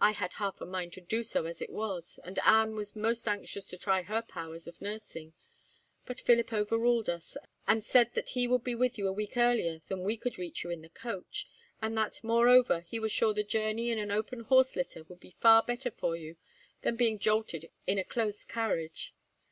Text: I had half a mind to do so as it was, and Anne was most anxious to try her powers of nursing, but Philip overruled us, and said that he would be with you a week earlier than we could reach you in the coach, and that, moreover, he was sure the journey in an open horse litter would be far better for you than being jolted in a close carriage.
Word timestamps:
I 0.00 0.10
had 0.10 0.32
half 0.32 0.60
a 0.60 0.66
mind 0.66 0.94
to 0.94 1.00
do 1.00 1.22
so 1.22 1.46
as 1.46 1.62
it 1.62 1.70
was, 1.70 2.18
and 2.24 2.40
Anne 2.40 2.74
was 2.74 2.96
most 2.96 3.28
anxious 3.28 3.68
to 3.68 3.78
try 3.78 4.02
her 4.02 4.20
powers 4.20 4.66
of 4.66 4.80
nursing, 4.82 5.32
but 6.04 6.18
Philip 6.18 6.52
overruled 6.52 7.08
us, 7.08 7.36
and 7.68 7.84
said 7.84 8.12
that 8.14 8.30
he 8.30 8.48
would 8.48 8.64
be 8.64 8.74
with 8.74 8.98
you 8.98 9.06
a 9.06 9.12
week 9.12 9.36
earlier 9.36 9.80
than 9.86 10.02
we 10.02 10.16
could 10.16 10.38
reach 10.38 10.64
you 10.64 10.70
in 10.70 10.82
the 10.82 10.88
coach, 10.88 11.46
and 11.80 11.96
that, 11.96 12.18
moreover, 12.24 12.80
he 12.80 12.98
was 12.98 13.12
sure 13.12 13.32
the 13.32 13.44
journey 13.44 13.90
in 13.92 13.98
an 13.98 14.10
open 14.10 14.40
horse 14.40 14.74
litter 14.74 15.04
would 15.04 15.20
be 15.20 15.36
far 15.38 15.62
better 15.62 15.92
for 15.92 16.16
you 16.16 16.36
than 16.82 16.96
being 16.96 17.16
jolted 17.20 17.70
in 17.86 17.96
a 17.96 18.02
close 18.02 18.44
carriage. 18.44 19.14